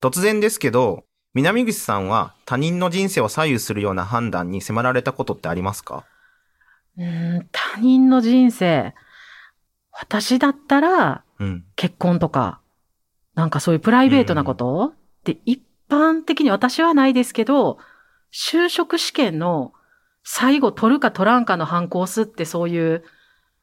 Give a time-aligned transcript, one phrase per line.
[0.00, 1.04] 突然ですけど、
[1.34, 6.04] 南口さんは他人の人生を左右するような判断に迫られたことってありますか？
[6.98, 8.94] うーん、他人の人生。
[9.92, 11.64] 私だったら、うん。
[11.76, 12.60] 結婚とか、
[13.34, 14.94] なんかそういうプライベートなこと、
[15.24, 17.78] で、一般的に私はないですけど、
[18.32, 19.72] 就職試験の
[20.24, 23.04] 最後取るか取らんかの反抗すってそういう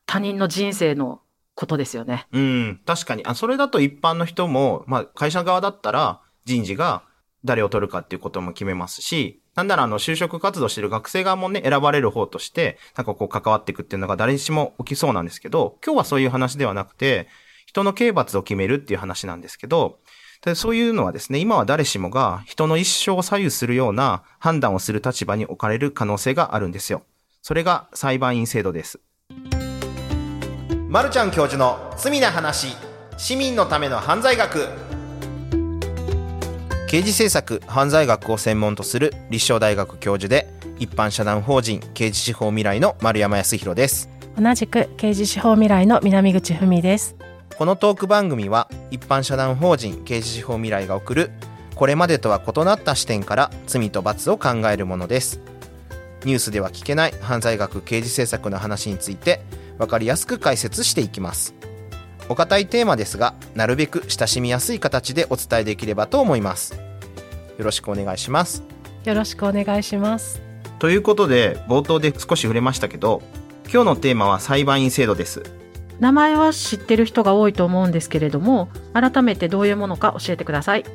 [0.06, 1.22] 他人の人生の
[1.56, 2.28] ことですよね。
[2.32, 3.26] うん、確かに。
[3.26, 7.04] あ、それだと一般の人も、まあ、会社側だったら人事が
[7.46, 17.28] 誰を取るかっていうことも決めますし、なんならあの、就職活動してる学生側もね、選ばれる方として、なんかこう関わっていくっていうのが誰にしも起きそうなんですけど、今日はそういう話ではなくて、
[17.66, 20.00] 人の刑罰を決めるっていう話なんですけど、
[20.56, 27.04] そういうのはですね、今は誰しもが人の一生を左右するような判断をする立場に置かれる可能性があるんですよ。
[27.42, 29.00] それが裁判員制度です。
[30.88, 32.68] まるちゃん教授の罪な話、
[33.18, 34.87] 市民のための犯罪学。
[36.88, 40.48] 刑事政策犯罪学を専門とする立正大学教授で
[40.80, 44.10] 一般社団法人刑事司法未来の丸山康弘です。
[44.40, 47.18] 同じく刑事司法未来の南口文です。
[47.58, 51.32] このトーク番組は一般社団法人刑事司法未来が送る
[51.76, 55.42] これまでとは異なった視点から罪と罰を考えるものです。
[56.24, 59.42] ニュースでは聞けない犯罪学刑事政策の話について
[59.78, 61.54] 分かりやすく解説していきます。
[62.30, 66.80] お堅いテーマですがなるべく親しみやすい形でお伝えできればと思います
[67.58, 68.64] よろしくお願いします
[69.04, 70.42] よろしくお願いします。
[70.80, 73.22] ということで冒頭で少し触れましたけど
[73.72, 75.44] 今日のテーマは裁判員制度です
[76.00, 80.86] 名前は知ってる人が多いと思うんですけれども、改めてどういうものか教えてください。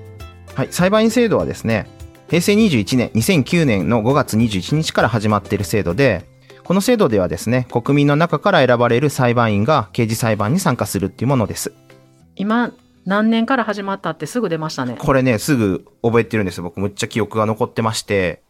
[0.55, 1.89] はい、裁判員制度はですね、
[2.29, 6.25] 平成21年、2009年の5月21日から始まっている制度で、
[6.63, 11.73] この制度ではですね、国民の中から選ばれる裁判員が刑事裁判に参加するっていうものです。
[12.37, 12.73] 今、
[13.05, 14.97] 何年から始まったってすぐ出ましたね。
[14.99, 16.65] これね、すぐ覚えてるんですよ。
[16.65, 18.43] 僕むっちゃ記憶が残ってまして。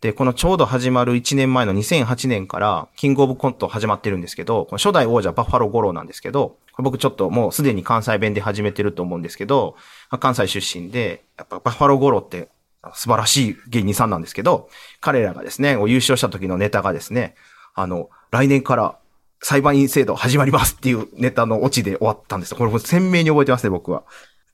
[0.00, 9.76] で、このちょうど始まる1年前の2008年から、キングオブコント始まってるんですけど、この初代王者バッファロー五郎なんですけど、僕ちょっともうすでに関西弁で始めてると思うんですけど、
[10.18, 12.48] 関西出身で、やっぱバッファロー五郎って
[12.94, 14.70] 素晴らしい芸人さんなんですけど、
[15.00, 17.34] 彼らがですね、優勝した時のネタがですね、
[17.74, 18.96] あの、来年から
[19.42, 22.56] 裁判員制度始まりますっていうネタのオチで終わったんですよ。
[22.58, 24.04] これ鮮明に覚えてますね、僕は。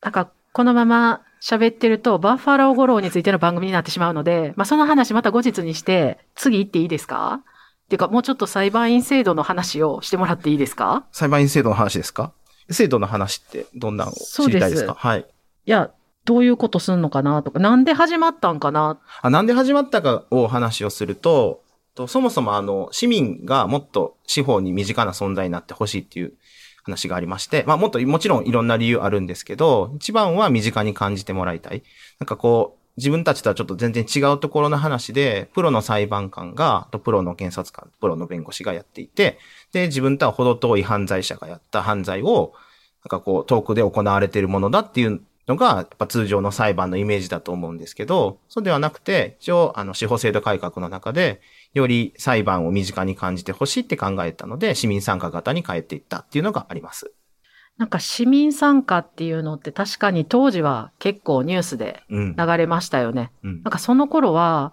[0.00, 7.40] なんか、このまま喋ってると、バッファロー五郎についての番組になってしまうので、まあ、その話また後日にして、次行っていいですか？
[7.42, 11.04] っていうか、もうちょっと裁判員制度の話をしてもらっていいですか？
[11.12, 12.32] 裁判員制度の話ですか？
[12.70, 14.94] 制度の話ってどんなのを知りたいですか？
[14.94, 15.20] はい。
[15.20, 15.90] いや、
[16.24, 18.98] どういうことすんのかなとか、なんで始まったんかな？
[19.22, 21.62] あなんで始まったかを話をすると、
[21.96, 26.34] とそもそもあの、市民がもっと司法に身近な存在になってほしいっていう
[26.84, 31.82] 話がありまして、まあもっともちろんいろんな理由あるんですけど、一番は身近に感じてもらいたい。
[32.20, 39.38] なんかこう、自分たちとはちょっと全然違うところの話で、プロの裁判官が、とプロの検察官、プロの弁護士がやっていて、
[39.72, 42.54] で、自分とは程遠い犯罪者がやった犯罪を、
[43.04, 51.42] なんかこう、遠くで行われているものだっていうのが、やっぱ通常の裁判のイメージだと思うんですけど、そうではなくて、一応、あの、司法制度改革の中で、
[51.76, 57.12] より裁判を身近に感じてほしいって考えたので、市民参加型に変えていったっていうのがあります。
[57.76, 62.36] なんか市民参加っていうのって確かに当時は結構ニュースでうん。
[62.36, 63.30] 流れましたよね。
[63.44, 64.72] うんなんかその頃は、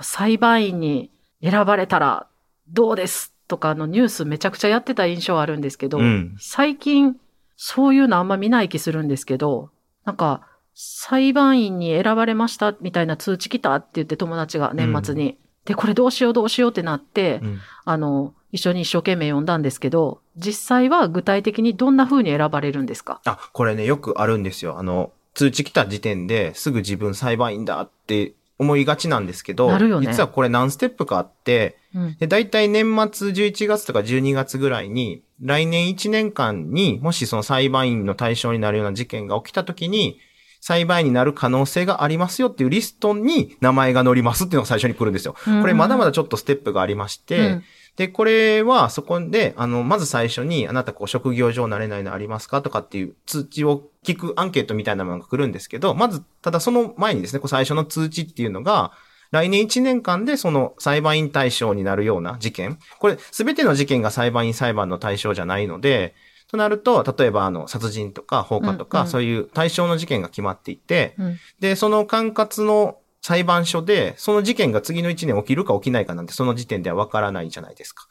[0.00, 1.10] 裁判員に
[1.42, 2.26] 選ばれたら
[2.68, 7.16] どうですとかのニュースめちゃくちゃやってた印象あるんですけど、うん最近
[7.56, 9.70] そういうのあんま見ない気するんですけど、
[10.04, 23.20] なんか裁判員に選ばれましたみたいな通知来たって言って友達が年末に、で、これどうしようどうしようってなって、うんあの、一緒に一生懸命読んだんですけど、実際は具体的にどんな風に選ばれるんですか？
[23.24, 24.78] あ、これね、よくあるんですよ。
[24.78, 32.16] あの、通知来た時点ですぐ自分裁判員だって思いがちなんですけど、なるよね実はこれ何ステップかあって、うん。
[32.18, 40.18] で、大体年末11月とか12月ぐらいに、来年1年間にもしその裁判員の対象になるような事件が起きた時に、
[40.62, 45.34] 裁判員になる可能性がありますよっていうリストに名前が載りますっていうのが最初に来るんですよ。
[45.44, 47.64] これまだまだちょっとステップがありまして、うん
[47.96, 58.92] で、これはそこで、あの、まず最初に、あなたこう職業上慣れないのありますかとかっていう通知を聞くアンケートみたいなものが来るんですけど、まず、ただその前にですね、こう最初の通知っていうのが、
[59.30, 62.78] 来年1年間でその裁判員対象になるような事件。
[62.98, 66.14] これ、すべての事件が裁判員裁判の対象じゃないので、
[66.52, 78.06] となると、例えばあの、殺人とか放火とか、うんうんそういう対象の事件が決まっていて、うんで、その管轄の裁判所で、その事件が次の1年起きるか起きないかなんて、その時点ではわからないじゃないですか。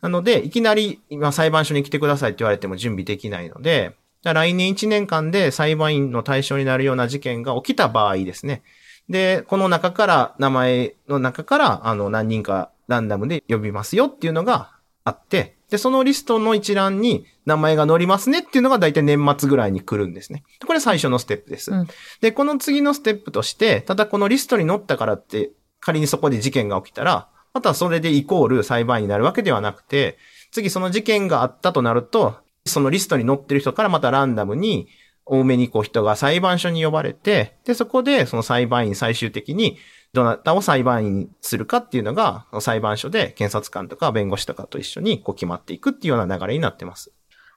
[0.00, 8.62] なので、いきなり今裁判所に来てくださいって言われても準備できないので、来年1年間で裁判員の対象になるような事件が起きた場合ですね。
[9.08, 14.72] で、この中から、名前の中から、あの、何人かランダムで呼びますよっていうのが
[15.04, 20.44] あって、で、そのリストの一覧に名前が載りますねっていうのが大体年末ぐらいに来るんですね。
[20.66, 21.70] これ最初のステップです。
[21.70, 21.88] うん
[22.20, 25.50] で、この次のステップとして、ただこのリストに載ったからって、
[25.80, 30.18] 仮にそこで事件が起きたら、またそれでイコール裁判員になるわけではなくて、
[30.50, 34.88] 次その事件があったとなると、そのリストに載ってる人からまたランダムに、
[35.26, 39.78] 多めにこう人が裁判所に呼ばれて、で、そこでその裁判員最終的に
[40.14, 47.12] どなたを裁判員にするかっていうのが、裁判所で検察官とか弁護士とかと一緒にこう決まっていくっていうような流れになってます。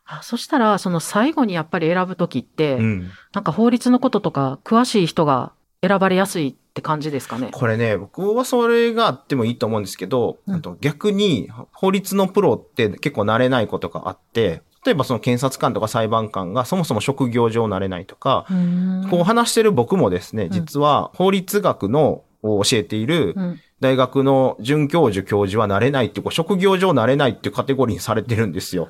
[0.05, 3.09] あそしたら、その最後にやっぱり選ぶときって、うん。
[3.33, 5.51] なんか法律のこととか詳しい人が
[5.81, 7.49] 選ばれやすいって感じですかね？
[7.51, 28.89] これね、僕はそれがあってもいいと思うんですけど、うんあと逆に法律のプロって結構慣れないことがあって、例えばその検察官とか裁判官がそもそも職業上慣れないとか、うこう話してる僕もですね、ん実は法律学のを教えているうん大学の准教授教授は慣れないっていう、こう職業上慣れないっていうカテゴリーにされてるんですよ。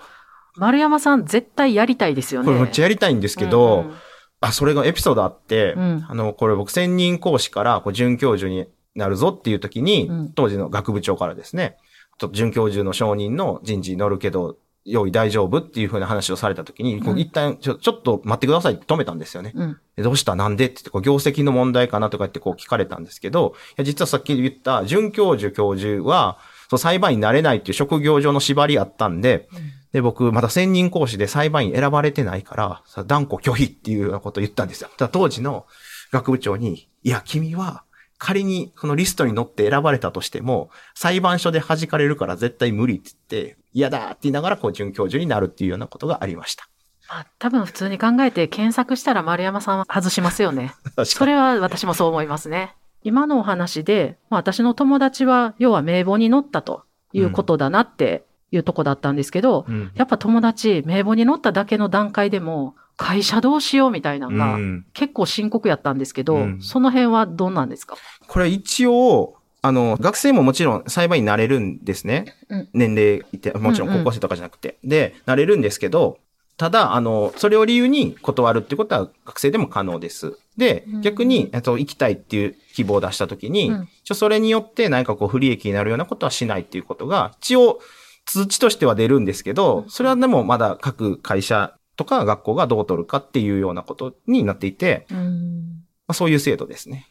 [0.56, 2.46] 丸山さん絶対やりたいですよね。
[2.46, 3.96] これめっちゃやりたいんですけど、うんうん
[4.40, 11.78] あ、それがエピソードあって、うんあの、これ僕専任講師からこう准教授になるぞっていう時に、うん当時の学部長からですね、
[12.18, 14.58] ちょっと准教授の承認の人事に乗るけど、
[14.88, 15.60] 用意大丈夫？
[15.60, 19.52] っていうふうな話をされた時に、こう一旦ちょ、ちょっと待ってくださいって止めたんですよね。
[19.54, 19.80] うん。
[19.98, 20.36] でどうした？
[20.36, 20.66] なんで？
[20.66, 26.40] って言って、こう業績の問題かなとか言ってこう聞かれたんですけど、いや実はさっき言った准教授教授は、
[26.70, 29.50] そう裁判員になれないっていう職業上の縛りあったんで、
[29.94, 34.90] で、僕、まだ専任講師で裁判員選ばれてないから、さ断固拒否っていうようなことを言ったんですよ。
[34.98, 35.66] ただ当時の
[36.12, 37.84] 学部長に、いや、君は、
[38.20, 46.68] 仮にこのリストに載って選ばれたとしても、裁判所で弾かれるから絶対無理って言って、嫌だって言いながら、こう、准教授になるっていうようなことがありました。
[47.10, 50.74] まあ、多分普通に考えて検索したら丸山さんは外しますよね。
[50.96, 52.76] 確それは私もそう思いますね。
[53.04, 56.84] 今のお話で、まあ、私の友達は要は名簿に載ったと
[57.14, 59.92] いうことだなっていうとこだったんですけど、うん。
[59.96, 67.96] やっぱ友達名簿に載っただけの段階でも会社どうしようみたいなのがうん結構深刻やったんですけど、うんその辺はどうなんですか？
[68.28, 69.37] これ一応、
[69.68, 72.36] あの、学生ももちろん裁判員になれるんですね。
[72.50, 74.78] うん年齢いて、もちろんうんうん高校生とかじゃなくて。
[74.84, 76.20] で、なれるんですけど、
[76.58, 80.38] ただ、あの、それを理由に断るってことは学生でも可能です。
[80.58, 87.80] でうん、逆に、えっと、行きたいっていう希望を出したときに、うんちょそれによって何かこう不利益になるようなことはしないっていうことが、一応、
[88.26, 97.08] 通知としては出るんですけど、それはでもまだ各会社とか学校がどう取るかっていうようなことになっていて、うんまあ、そういう制度ですね。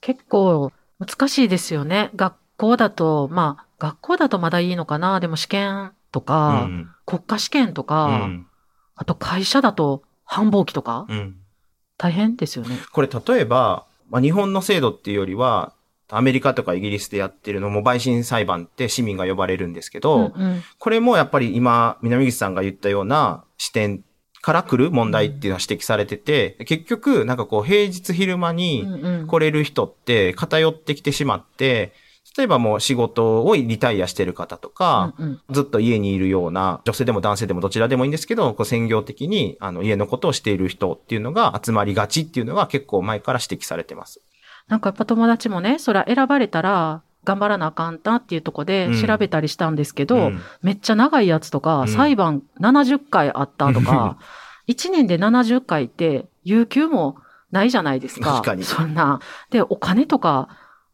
[0.00, 2.10] 結構難しいですよね。
[2.16, 5.20] 学校だと、まあ、学校だとまだいいのかな。
[5.20, 8.46] でも試験とか、うん国家試験とか、うん
[8.96, 11.36] あと会社だと繁忙期とか、うん
[11.96, 12.76] 大変ですよね。
[12.92, 15.72] これ例えば、まあ、日本の制度っていうよりは、
[16.10, 24.02] アメリカとかイギリスでやってるのも陪審裁判って市民が呼ばれるんですけど、うんうんこれもやっぱり今、南口さんが言ったような視点
[24.44, 28.86] から来る問題っていうのは指摘されてて、結局、なんかこう平日昼間に
[29.26, 31.94] 来れる人って偏ってきてしまって、
[32.36, 44.20] 例えばもう仕事をリタイアしてる方とか、うんうんずっと家にいるような、女性でも男性でもどちらでもいいんですけど、こう専業的にあの家のことをしている人っていうのが集まりがちっていうのが結構前から指摘されてます。
[44.68, 49.06] なんかやっぱ友達もね、そら選ばれたら頑張らなあかんなっていうとこでうん。
[49.06, 50.40] 調べたりしたんですけど、うん。
[50.62, 51.88] めっちゃ長いやつとか、うん。
[51.88, 54.18] 裁判70回あったとか、
[54.68, 57.16] 1年で70回って、有給も
[57.50, 58.32] ないじゃないですか。
[58.32, 58.64] 確かに。
[58.64, 59.20] そんな。
[59.50, 60.48] で、お金とか、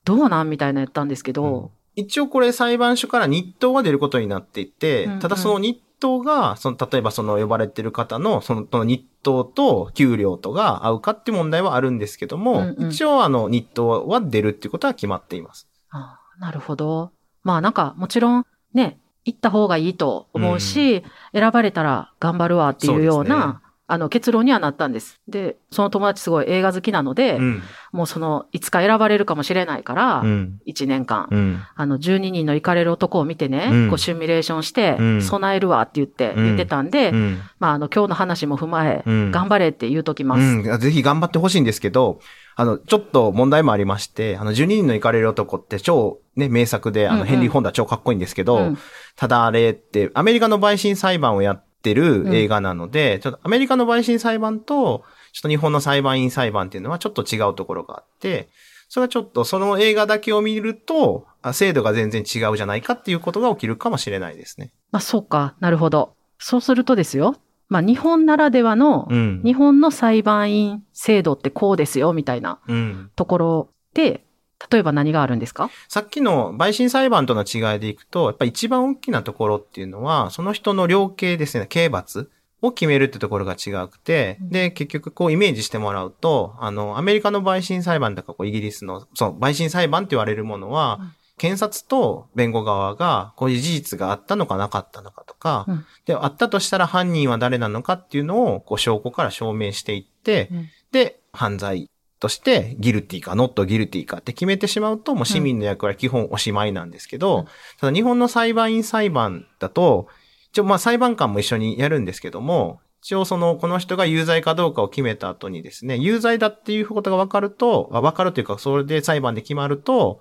[0.05, 5.19] どうなんみたいなやったんですけど、一応これ裁判所から日当が出ることになっていて、うんうん。
[5.21, 12.91] ただその日当が、その、例えばその呼ばれてる方の、その、その日当と給料とが合うかって問題はあるんですけども、うんうん。
[12.91, 15.69] 一応あの、日当は出るっていうことは決まっています。
[15.91, 17.13] ああなるほど。
[17.43, 23.61] まあなんか、もちろんね、行った方がいいと思うし、選ばれたら頑張るわっていうような、
[23.93, 25.21] あの結論にはなったんです。
[25.29, 27.63] で、その友達すごい映画好きなので、うん。
[27.93, 30.59] もうその、いつか選ばれるかもしれないから、うん。
[30.67, 31.61] 1年間、うん。
[31.75, 37.41] あの、12人の行かれる男を見てね、うんこう、シミュレーションしてう、ん備えるわって言って、うん言ってたんで、うん。
[37.59, 40.41] まあ、あの、今日の話も踏まえ、うん頑張れって言うときます。
[40.41, 40.79] うん。
[40.79, 42.21] ぜひ頑張ってほしいんですけど、
[42.55, 48.79] あの、ちょっと問題もありまして、あの、12人の行かれる男って超、ね、名作で、あの、うんうんヘンリー・フォンダ超かっこいいんですけど、うん
[49.17, 58.49] ただあれって、アメリカの陪審裁判をやってる映画なので、ちょっとアメリカの陪審裁判と、ちょっと日本の裁判員裁判っていうのはちょっと違うところがあって、
[58.89, 64.73] それはちょっとその映画だけを見ると、あ制度が全然違うじゃないかっていうことが起きるかもしれないですね。
[64.91, 66.15] まあ、そうか、なるほど。
[66.39, 67.37] そうするとですよ。
[67.69, 69.43] まあ日本ならではの、うん。
[69.45, 73.11] 日本の裁判員制度ってこうですよ、みたいなうん。
[73.15, 74.25] ところで、
[74.71, 75.71] 例えば何があるんですか？
[75.89, 82.31] さっきの陪審裁判との違いでいくと、やっぱ一番大きなところっていうのは、その人の量刑ですね、刑罰
[82.63, 84.51] を決めるってところが違くて、うん。
[84.51, 91.13] で、結局こうイメージしてもらうと、あの、アメリカの陪審裁判とかこうイギリスの、そう、陪審裁判って言われるものは、うん。
[91.39, 95.85] 検察と弁護側がこういう事実があったのかなかったのかとか、うん。
[96.05, 100.69] で、あったとしたら犯人は誰なのかっていうのをこう証拠から証明していって、うん。
[100.93, 101.90] で、犯罪
[102.21, 107.45] としてギルティかノットギルティかって決めてしまうと、もう市民の役割基本おしまいなんですけど、うん
[107.79, 110.07] ただ日本の裁判員裁判だと、
[110.53, 120.21] 一応まあ裁判官も一緒にやるんですけども、一応その、この人が有罪かどうかを決めた後にですね、有罪だっていうことが分かると、あ分かるというか、それで裁判で決まると、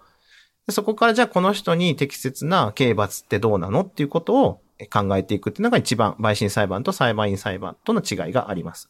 [0.65, 8.89] でそこからじゃあこの人に適切な刑罰ってどうなのっていうことを考えていくっていうのが一番陪審裁判と裁判員裁判との違いがあります。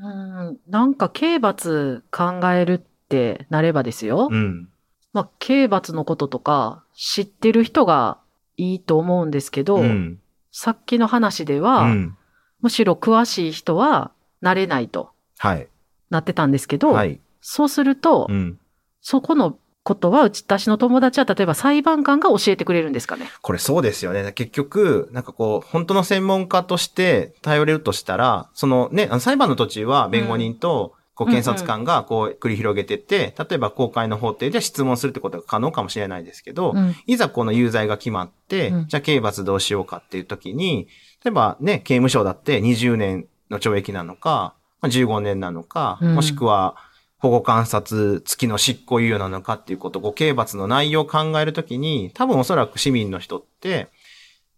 [0.00, 0.08] う
[0.52, 2.78] ん、なんか刑罰考えるっ
[3.08, 4.28] てなればですよ。
[4.30, 4.68] うん。
[5.12, 8.18] まあ、刑罰のこととか知ってる人が
[8.56, 10.20] いいと思うんですけど、うん。
[10.52, 12.16] さっきの話では、うん。
[12.60, 15.68] むしろ詳しい人はなれないとはい。
[16.10, 17.20] なってたんですけど、はい。
[17.40, 18.58] そうすると、うん。
[19.00, 19.58] そこの
[19.88, 23.26] ことは、うち、私の友達は例えば裁判官が教えてくれるんですかね？
[23.40, 24.32] これそうですよね。
[24.32, 36.94] 結局、なんかこう、本当の専門家として頼れるとしたら、そのね、あの裁判の途中は弁護人と、こう、うん検察官がこう、繰り広げてって、例えば公開の法廷で質問するってことが可能かもしれないですけど、うん。
[37.06, 40.86] いざこの有罪が決まって、うんじゃあ刑罰どうしようかっていう時に、
[41.24, 46.76] 例えばね、刑務所だって20年の懲役なのか、まあ15年なのか、うんもしくは
[47.18, 53.88] 保護観察付きの執行猶予なのかっていうこと、ご刑罰の内容を考えるときに、多分おそらく市民の人って、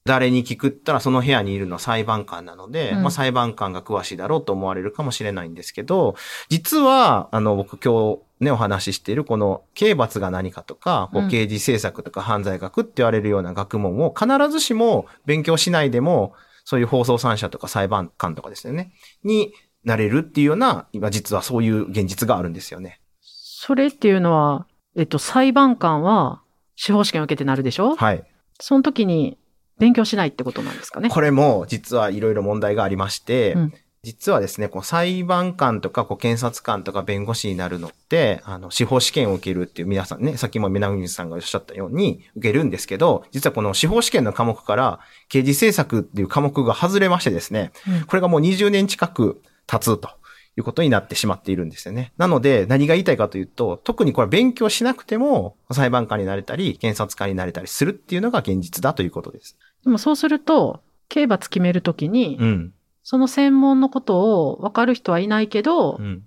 [0.05, 3.03] 誰に聞くったらその部屋にいるのは裁判官なので、うん。
[3.03, 6.17] まあ裁判官が詳しいだろうと思われるかもしれないんですけど、
[6.49, 19.53] 実は、あの、僕今日ね、お話ししているこの刑罰が何かとか、こううん刑事政策とか犯罪学って言われるような学問を必ずしも勉強しないでも、そういう放送三者とか裁判官とかですよね、に
[19.85, 23.01] なれるっていうような、今実はそういう現実があるんですよね。
[23.21, 26.43] それっていうのは、えっと、裁判官は
[26.77, 27.97] 司法試験を受けてなるでしょ？
[27.97, 28.25] はい。
[28.59, 29.39] その時に
[29.79, 31.09] 勉強しないってことなんですかね？
[31.09, 50.09] これも実はいろいろ問題がありまして、うん実はですね、こう裁判官とかこう検察官とか弁護士になるのって、あの、司法試験を受けるっていう皆さんね、さっきも南口さんがおっしゃったように受けるんですけど、実はこの司法試験の科目から刑事政策っていう科目が外れましてですね、うんこれがもう20年近く経つと
[50.57, 52.13] いうことになってしまっているんですよね。
[52.17, 59.57] なので、何が言いたいかというと、特にこれ勉強しなくても裁判官になれたり、検察官になれたりするっていうのが現実だということです。
[59.85, 62.75] でもそうすると、刑罰決めるときに、うん。
[63.03, 66.23] その専門のことを分かる人はいないけど、うん。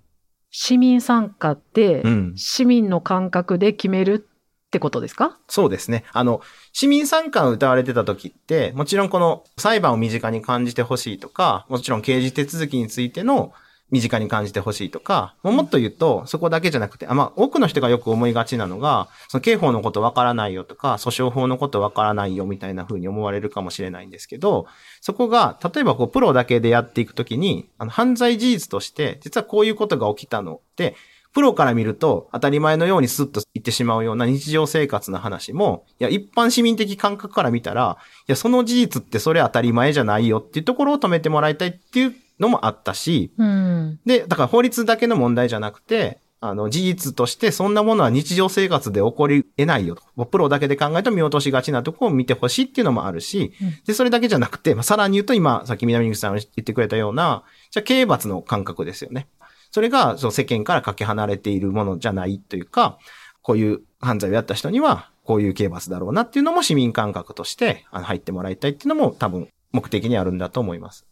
[0.50, 2.32] 市民参加で、うん。
[2.36, 4.33] 市民の感覚で決めるっ
[4.74, 5.38] ってことですか？
[5.46, 6.02] そうですね。
[6.12, 6.40] あの、
[6.72, 13.52] 市民参加を歌われてた時って、もちろんこの裁判を身近に感じてほしいとか、もちろん刑事手続きについての
[13.92, 24.66] 身近に感じてほしいとか、ももっと言うと、そこだけじゃなくて、あまあ、多くの人がよく思いがちなのが、その刑法のことわからないよとか、訴訟法のことわからないよみたいな風に思われるかもしれないんですけど、
[25.00, 30.96] そこが、例えばこう、プロだけでやっていくときに、あの、犯罪事実として、実はこういうことが起きたのって、
[31.34, 43.98] プロから見ると当たり前のようにスッと言ってしまうような日常生活の話も、いや、一般市民的感覚から見たら、いや、その事実ってそれ当たり前じゃないよっていうところを止めてもらいたいっていうのもあったし、うん。
[44.06, 50.26] で、だから法律だけの問題じゃなくて、あの、事実としてそんなものは日常生活で起こり得ないよと。
[50.26, 59.26] プロだけで考えると見落としがちなところを見てほしいっていうのもあるし、うんで、それだけじゃなくて、まあ、さらに言うと今、さっき南口さんが言ってくれたような、じゃあ刑罰の感覚ですよね。
[59.74, 62.96] それが、そう世間からかけ離れているものじゃないというか、
[63.42, 71.06] こういう犯罪をやった人には、こういう刑罰だろうなっていうのも市民感覚として、あの、入ってもらいたいっていうのも多分、目的にあるんだと思います。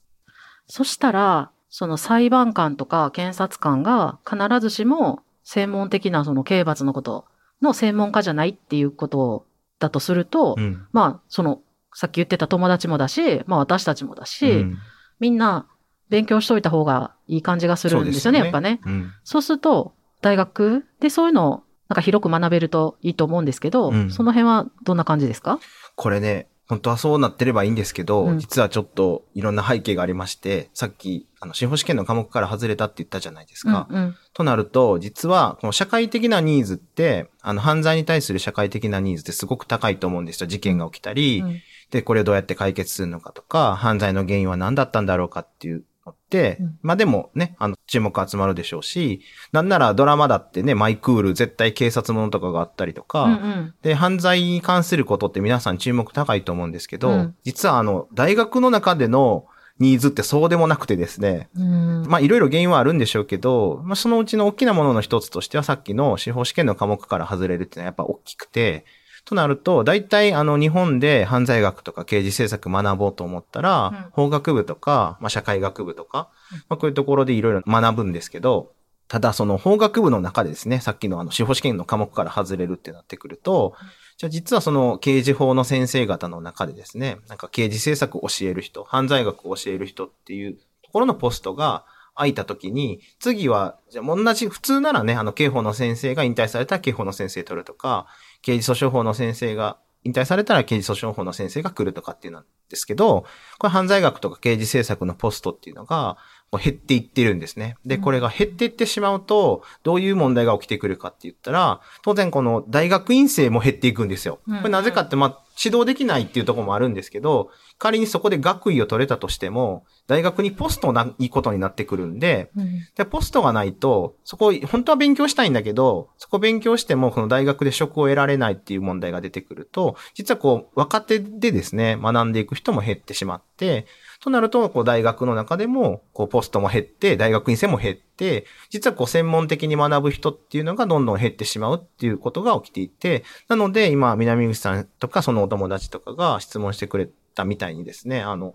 [0.68, 7.24] そしたら、その裁判官とか検察官が必ずしも専門的なその刑罰のこと
[7.62, 9.44] の専門家じゃないっていうこと
[9.80, 10.86] だとすると、うん。
[10.92, 11.62] まあ、その、
[11.94, 14.78] さっき言ってた友達もだし、まあ私たちもだし、うん
[15.22, 15.68] みんな
[16.12, 18.80] 勉強しといた方がいい感じがするんですよね、やっぱね。
[18.84, 19.10] うん。
[19.24, 25.58] そうすると、大学でそういうのをなんか広く学べるといいと思うんですけど、うんその辺はどんな感じですか？
[25.96, 33.88] これね、本当はそうなってればいいんですけど、うん実はちょっといろんな背景がありまして、さっき、あの、司法試験の科目から外れたって言ったじゃないですか。
[33.90, 40.46] うんうんとなると、実は、この社会的なニーズって、あの、犯罪に対する社会的なニーズってすごく高いと思うんですよ。
[40.46, 53.74] 事件が起きたり、うんで、これをどうやって解決するのかとか、犯罪の原因は何だったんだろうかっていうのって、うんまあでもね、あの、注目集まるでしょうし、なんならドラマだってね、マイクール絶対警察ものとかがあったりとか、うんうん。
[53.82, 59.46] で、犯罪に関することって皆さん注目高いと思うんですけど、うん実はあの、大学の中での
[59.78, 62.06] ニーズってそうでもなくてですね、うん。
[62.06, 68.84] まあいろいろ原因はあるんでしょうけど、まあそのうちの大きなものの一つとしてはさっきの司法試験の科目から外れるっていうのはやっぱ大きくて、
[69.24, 74.10] となると、大体あの日本で犯罪学とか刑事政策学ぼうと思ったら、うん。
[74.12, 76.30] 法学部とか、まあ社会学部とか、
[76.68, 78.72] まあこういうところでいろいろ学ぶんですけど、
[79.08, 83.74] ただその法学部の中でですね、さっきのあの司法試験の科目から外れるってなってくると、
[84.16, 98.06] じゃあ実はその刑事法の先生方の中でですね、なんか刑事政策を教える人、犯罪学を教える人っていうところのポストが空いた時に、次は、じゃあ同じ、普通ならね、あの刑法の先生が引退されたら刑法の先生取るとか、
[98.42, 103.24] 刑事訴訟法の先生が引退されたら刑事訴訟法の先生が来るとかっていうなんですけど、
[103.58, 106.18] これ犯罪学とか刑事政策のポストっていうのが
[106.58, 107.76] 減っていってるんですね。
[107.86, 114.40] で、これが減っていってしまうと、どういう問題が起きてくるかって言ったら、当然この大学院生も減っていくんですよ。
[114.46, 133.86] うんこれなぜかって、まあ、指導できないっていうところもあるんですけど、仮にそこで学位を取れたとしても、大学にポストないことになってくるんで、うんで、ポストがないと、そこ、本当は勉強したいんだけど、そこ勉強しても、この大学で職を得られないっていう問題が出てくると、実はこう、若手でですね、学んでいく人も減ってしまって、
[134.22, 148.54] となると、こう、大学の中でも、こう、ポストも減って、大学院生も減って、実はこう、専門的に学ぶ人っていうのがどんどん減ってしまうっていうことが起きていて、なので、今、南口さんとか、そのお友達とかが質問してくれたみたいにですね、あの、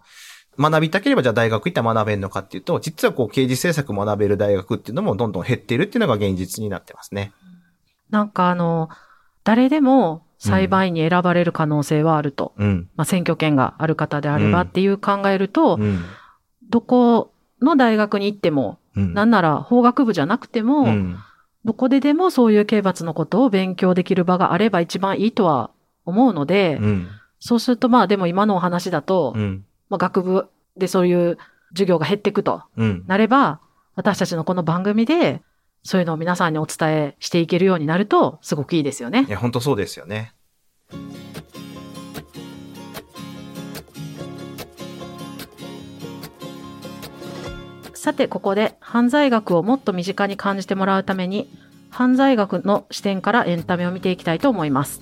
[0.58, 7.34] 学びたければじゃあ大学行ったら学べるのかっていうと、実はこう、刑事政策学べる大学っていうのもどんどん減っているっていうのが現実になってますね。
[8.10, 8.88] なんかあの、
[9.44, 12.54] 誰でも裁判員に選ばれる可能性はあると。
[12.58, 12.90] うん。
[12.96, 16.04] まあ、選挙権がある方であればっていう考えると、うん。
[16.70, 19.14] どこの大学に行っても、うん。
[19.14, 21.18] なんなら法学部じゃなくても、うん。
[21.66, 25.72] どこででもそういう刑罰のことを勉強できる場があれば一番いいとは
[26.06, 27.08] 思うので、うん。
[27.40, 29.66] そうするとまあでも今のお話だと、うん。
[29.90, 30.48] まあ、学部
[30.78, 31.38] でそういう
[31.72, 33.04] 授業が減っていくとうん。
[33.08, 33.60] なれば、
[33.96, 35.42] 私たちのこの番組で、
[35.88, 39.32] そういうのを皆さんにお伝えしていけるようになると、すごくいいですよねい。
[39.32, 40.34] や、本当そうですよね。
[47.94, 51.50] さて、ここで犯罪学をもっと身近に感じてもらうために、
[51.90, 55.02] 犯罪学の視点からエンタメを見ていきたいと思います。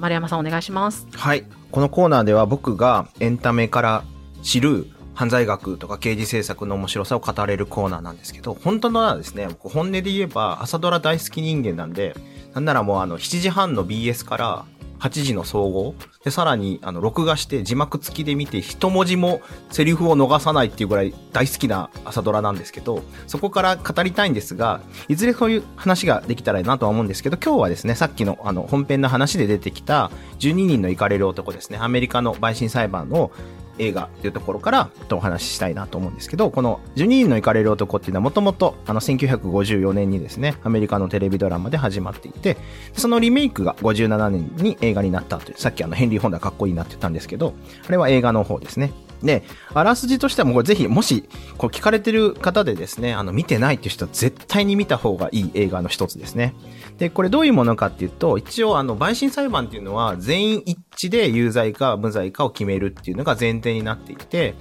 [0.00, 1.06] 丸山さんお願いします。
[1.14, 1.46] はい。
[1.70, 4.04] このコーナーでは僕がエンタメから
[4.42, 12.14] 知る犯罪学とか刑事政策の面白さを語れるコーナーなんですけど、本当はですね、本音で言えば朝ドラ大好き人間なんで、
[12.52, 14.64] なんならもうあの7時半の BS から
[14.98, 33.30] 8時の総合で、さらにあの録画して字幕付きで見て一文字もセリフを逃さないっていうぐらい大好きな朝ドラなんですけど、そこから語りたいんですが、いずれそういう話ができたらいいなとは思うんですけど、今日はですね、さっきのあの本編の話で出てきた12人の行かれる男ですね、アメリカの陪審裁判の
[33.78, 42.56] 映画というところからとお話ししたいなと思うんですけど、この12人の行かれる男っていうのはもともとあの1954年にですね、アメリカのテレビドラマで始まっていて、
[42.92, 47.54] そのリメイクが57年に映画になったという、さっきあのヘンリー・ホンダかっこいいなって言ったんですけど、
[47.86, 48.92] あれは映画の方ですね。
[49.22, 49.42] で、
[49.74, 56.54] あらすじとしてはもうぜひ、もし、こう聞かれてる方でですね、あの見てないっていう人は絶対に見た方がいい映画の一つですね。
[56.98, 64.54] で、これどういうものかっていうと、一応あの、陪審裁判っていうのは全員一致で有罪か無罪かを決めるっていうのが前提になっていて、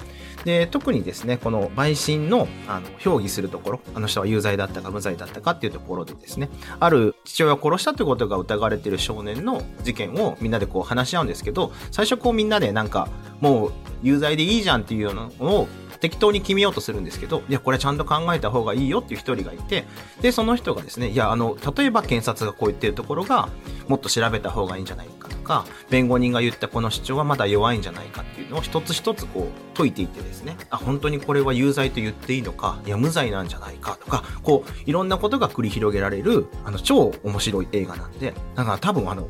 [0.46, 13.10] で、特にですね、この陪審の、あの、評議するところ、あの人は有罪だったか無罪だったかっていうところでですね、ある父親を殺したということが疑われている少年の事件をみんなでこう話し合うんですけど、最初こうみんなでなんか、
[13.42, 13.72] もう
[14.06, 15.68] 有罪でいいじゃんっていうのを
[16.00, 19.86] 適当に決めようとするんですけど、いや、これちゃんと考えた方がいいよっていう一人がいて、
[20.22, 23.50] で、その人がですね、いや、あの、例えば検察がこう言ってるところが、
[23.88, 39.28] もっと調べた方がいいんじゃないかとか、弁護人が言ったこの主張はまだ弱いんじゃないかっていうのを一つ一つこう解いていってですね、あ、本当にこれは有罪と言っていいのか、いや、無罪なんじゃないかとか、こう、いろんなことが繰り広げられる、あの、超面白い映画なんで、だから多分あの、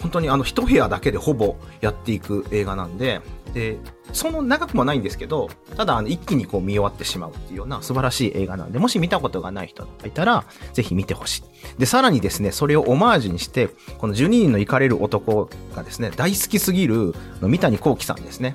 [0.00, 3.20] 本当にあの一部屋だけでほぼやっていく映画なんで、
[3.54, 3.78] で、
[4.12, 11.42] その長くもないんですけど、ただあの一気にこう見終わってしまうっていうような素晴らしい映画なんで、もし見たことがない人がいたら、ぜひ見てほしい。
[11.78, 18.54] で、さらにですね、それをオマージュにして、この12人の行かれる男がですね、大好きすぎる、三谷幸喜さんですね。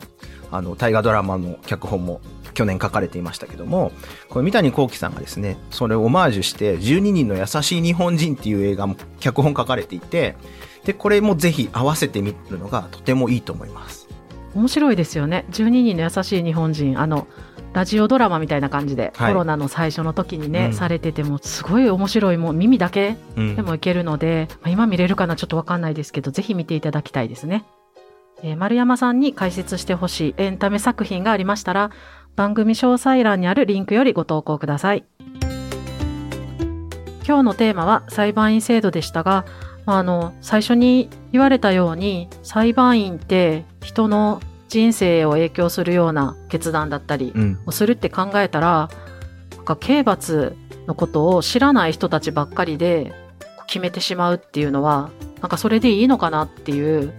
[0.52, 2.22] あの、大河ドラマの脚本も
[2.54, 3.92] 去年書かれていましたけども、
[4.30, 10.36] これ三谷幸喜さんがですね、それをオマージュして、12人の優しい日本人っていう映画も脚本書かれていて、
[10.86, 14.01] で、これもぜひ合わせてみるのがとてもいいと思います。
[14.54, 15.46] 面白いですよね。
[15.52, 17.28] 12人の優しい日本人、あの、
[17.74, 27.64] ラジオドラマみたいな感じで、はいコロナの最初の時にね、うんされてても、すごい面白い、もう耳だけうんでもいけるので、まあ今見れるかなちょっとわかんないですけど、ぜひ見ていただきたいですね。
[28.44, 31.92] えー丸山さんに解説してほしいエンタメ作品がありましたら、
[32.36, 35.06] 番組詳細欄にあるリンクよりご投稿ください。
[37.26, 39.46] 今日のテーマは裁判員制度でしたが、
[39.86, 47.60] まああの、最初に言われたように、裁判員って人の人生を影響するような決断だったりうん。
[47.66, 48.90] をするって考えたら、
[49.58, 50.56] なんか刑罰
[50.88, 53.14] のことを知らない人たちばっかりで
[53.68, 55.10] 決めてしまうっていうのは、
[55.42, 57.14] なんかそれでいいのかなっていう、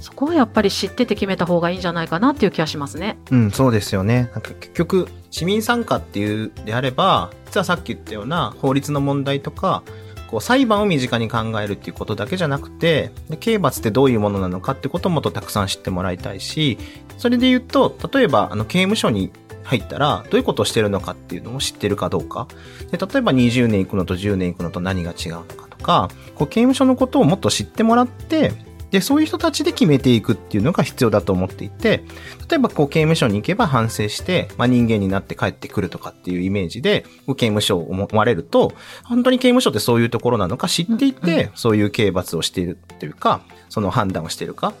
[0.00, 3.18] そこはやっぱり知ってて決めた方がいいんじゃないかなっていう気がしますね。
[3.30, 4.30] うん、そうですよね。
[4.32, 9.82] なんか結局、市民参加っていうであれば、実はさっき言ったような法律の問題とか、
[10.26, 13.10] こう裁判を身近に考えるっていうことだけじゃなくて、
[13.40, 16.78] 刑罰ってどういうものなのかってことをもっとたくさん知ってもらいたいし、
[17.18, 19.30] それで言うと、例えば、あの、刑務所に
[19.64, 22.46] 入ったら、どういうことをしてるのかっていうのを知ってるかどうか。
[22.90, 28.52] で、例えば20年行くのと10年行くのと何が違うのかとか、こう、刑務所のことをもっと知ってもらって、
[28.90, 32.04] で、そういう人たちで決めていくっていうのが必要だと思っていて、
[32.48, 38.72] 例えばこう刑務所に行けば反省して、まあ、人間になって帰ってくるとかっていうイメージで、刑務所を思われると、
[39.04, 44.74] 本当に刑務所ってそういうところなのか知っていて、うんそういう刑罰をしているというか、その判断をしているか、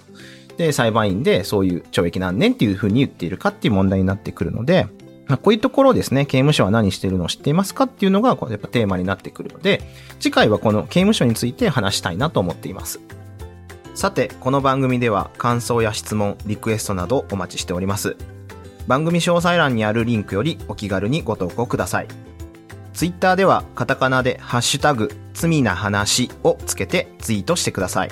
[0.56, 4.86] で、裁判員でそういう懲役何年っていうふうに言っているかっていう問題になってくるので、
[5.26, 9.82] まあ、こういうところをですね、刑務所は何しているのを知っていますかっていうのが、こうやっぱテーマになってくるので、
[10.20, 13.00] 次回はこの刑務所について話したいなと思っています。
[13.96, 18.14] さて、この番組では感想や質問、リクエストなどお待ちしております。
[18.86, 22.08] 番組詳細欄にあるリンクよりお気軽にご投稿ください。
[22.92, 28.10] ツイッターではカタカナでハッシュタグ、罪な話をつけてツイートしてください。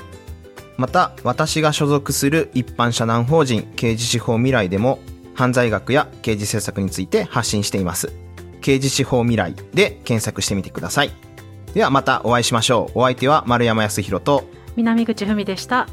[0.78, 5.00] また、私が所属する一般社団法人刑事司法未来でも
[5.34, 8.10] 犯罪学や刑事政策について発信しています。
[8.62, 11.10] 刑事司法未来で検索してみてください。
[11.74, 13.00] ではまたお会いしましょう。
[13.00, 14.44] お相手は丸山康弘と
[14.76, 15.86] 南口文でした。